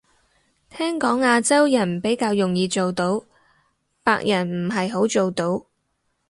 [0.71, 3.23] 聽講亞洲人比較容易做到，
[4.01, 5.67] 白人唔係好做到